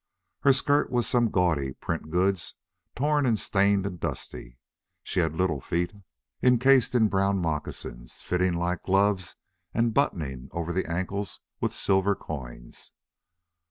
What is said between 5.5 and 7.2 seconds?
feet, incased in